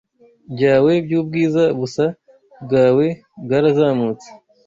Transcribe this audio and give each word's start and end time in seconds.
byawe 0.53 0.91
byubwiza-busa 1.05 2.05
bwawe 2.63 3.05
bwarazamutse 3.43 4.27